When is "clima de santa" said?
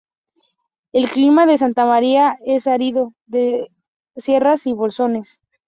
1.11-1.85